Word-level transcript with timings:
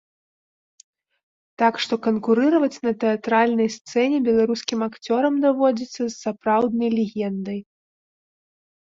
Так 1.61 1.75
што 1.83 1.93
канкурыраваць 2.05 2.79
на 2.87 2.93
тэатральнай 3.03 3.69
сцэне 3.75 4.17
беларускім 4.27 4.79
акцёрам 4.87 5.37
даводзіцца 5.45 5.99
з 5.99 6.09
сапраўднай 6.23 6.89
легендай. 6.97 7.59